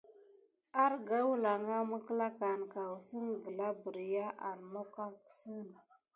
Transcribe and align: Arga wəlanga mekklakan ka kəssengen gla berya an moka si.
Arga 0.83 1.17
wəlanga 1.29 1.77
mekklakan 1.91 2.61
ka 2.71 2.81
kəssengen 2.91 3.41
gla 3.45 3.67
berya 3.81 4.25
an 4.47 4.59
moka 4.73 5.05
si. 5.37 5.55